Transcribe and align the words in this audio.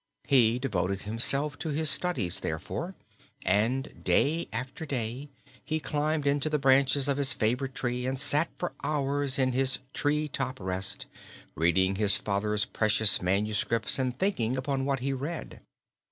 He 0.25 0.57
devoted 0.57 1.03
himself 1.03 1.59
to 1.59 1.69
his 1.69 1.87
studies, 1.87 2.39
therefore, 2.39 2.95
and 3.45 4.03
day 4.03 4.47
after 4.51 4.83
day 4.83 5.29
he 5.63 5.79
climbed 5.79 6.25
into 6.25 6.49
the 6.49 6.57
branches 6.57 7.07
of 7.07 7.17
his 7.17 7.33
favorite 7.33 7.75
tree 7.75 8.07
and 8.07 8.17
sat 8.19 8.49
for 8.57 8.73
hours 8.83 9.37
in 9.37 9.51
his 9.51 9.77
"tree 9.93 10.27
top 10.27 10.59
rest," 10.59 11.05
reading 11.53 11.97
his 11.97 12.17
father's 12.17 12.65
precious 12.65 13.21
manuscripts 13.21 13.99
and 13.99 14.17
thinking 14.17 14.57
upon 14.57 14.85
what 14.85 15.01
he 15.01 15.13
read. 15.13 15.61